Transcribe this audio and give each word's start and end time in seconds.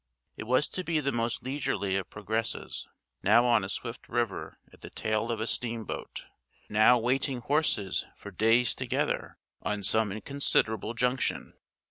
It 0.35 0.45
was 0.45 0.67
to 0.69 0.83
be 0.83 0.99
the 0.99 1.11
most 1.11 1.43
leisurely 1.43 1.95
of 1.95 2.09
progresses, 2.09 2.87
now 3.21 3.45
on 3.45 3.63
a 3.63 3.69
swift 3.69 4.09
river 4.09 4.57
at 4.73 4.81
the 4.81 4.89
tail 4.89 5.31
of 5.31 5.39
a 5.39 5.45
steam 5.45 5.85
boat, 5.85 6.25
now 6.71 6.97
waiting 6.97 7.39
horses 7.41 8.07
for 8.17 8.31
days 8.31 8.73
together 8.73 9.37
on 9.61 9.83
some 9.83 10.11
inconsiderable 10.11 10.95
junction. 10.95 11.53